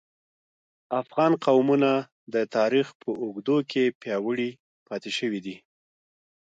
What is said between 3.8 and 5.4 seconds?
پیاوړي پاتې شوي